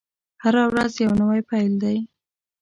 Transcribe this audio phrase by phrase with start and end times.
[0.43, 1.97] هره ورځ يو نوی پيل دی.